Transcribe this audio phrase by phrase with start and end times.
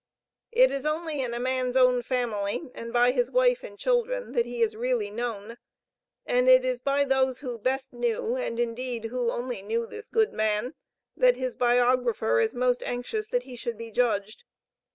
[0.51, 4.47] It is only in a man's own family and by his wife and children, that
[4.47, 5.57] he is really known,
[6.25, 10.33] and it is by those who best knew, and indeed, who only knew this good
[10.33, 10.73] man,
[11.15, 14.43] that his biographer is most anxious that he should be judged.